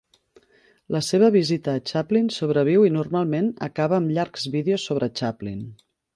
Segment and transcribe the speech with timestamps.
[0.95, 5.63] La seva visita a Chaplin sobreviu i normalment acaba amb llargs vídeos sobre Chaplin.